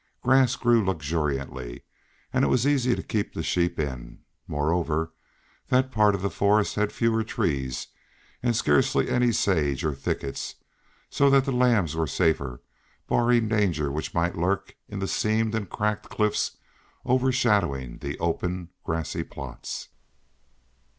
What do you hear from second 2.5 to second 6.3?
easy to keep the sheep in. Moreover, that part of